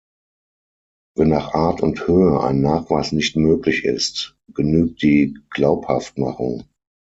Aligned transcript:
Wenn 1.15 1.29
nach 1.29 1.53
Art 1.53 1.81
und 1.81 2.07
Höhe 2.07 2.41
ein 2.41 2.59
Nachweis 2.59 3.11
nicht 3.11 3.35
möglich 3.35 3.85
ist, 3.85 4.35
genügt 4.55 5.03
die 5.03 5.37
Glaubhaftmachung. 5.51 6.63